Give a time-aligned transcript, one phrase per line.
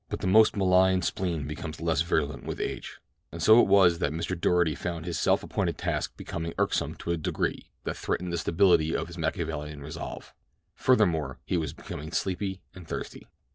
[0.09, 2.97] But the most malign spleen becomes less virulent with age,
[3.31, 4.35] and so it was that Mr.
[4.35, 8.95] Doarty found his self appointed task becoming irksome to a degree that threatened the stability
[8.95, 10.33] of his Machiavellian resolve.
[10.73, 13.27] Furthermore, he was becoming sleepy and thirsty.